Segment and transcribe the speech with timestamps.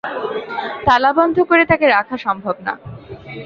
[0.85, 2.73] তালাবন্ধ করে তাকে রাখা সম্ভব না।